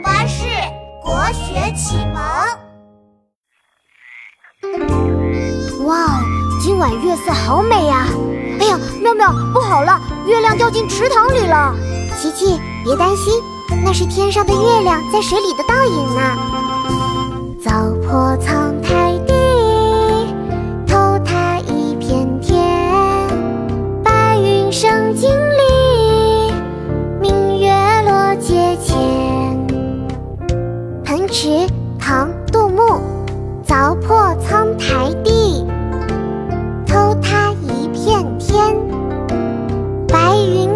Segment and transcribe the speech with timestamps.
[0.00, 0.44] 巴士
[1.02, 2.22] 国学启蒙。
[5.86, 6.20] 哇哦，
[6.60, 8.06] 今晚月色好美呀！
[8.60, 11.74] 哎呀，妙妙，不好了，月亮掉进池塘里了。
[12.18, 13.42] 琪琪，别担心，
[13.84, 16.36] 那是天上的月亮在水里的倒影呢。
[17.62, 17.70] 糟
[18.06, 19.32] 粕苍苔地，
[20.86, 22.64] 偷它一片天。
[24.02, 25.30] 白云生金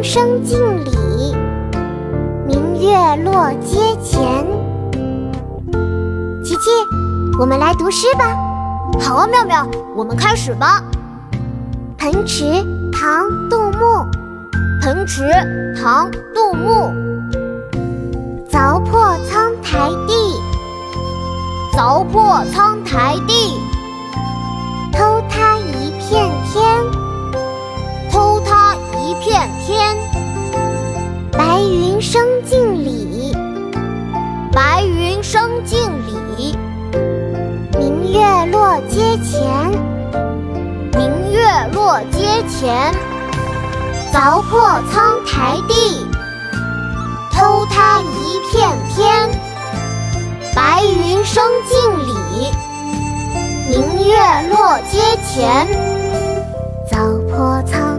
[0.00, 1.36] 白云生镜里，
[2.46, 4.46] 明月落阶前。
[6.42, 6.70] 琪琪，
[7.38, 8.34] 我们来读诗吧。
[8.98, 10.82] 好啊，妙妙，我们开始吧。
[11.98, 12.44] 盆池，
[12.90, 14.06] 唐·杜牧。
[14.80, 15.22] 盆池，
[15.78, 16.90] 唐·杜牧。
[18.50, 20.14] 凿破苍苔地，
[21.76, 23.60] 凿破苍苔地，
[39.22, 39.70] 前，
[40.92, 41.40] 明月
[41.72, 42.92] 落阶前。
[44.12, 46.04] 凿破苍苔地，
[47.32, 49.28] 偷它一片天。
[50.54, 52.50] 白云生镜里，
[53.70, 54.16] 明月
[54.50, 55.66] 落阶前。
[56.90, 57.89] 凿破苍。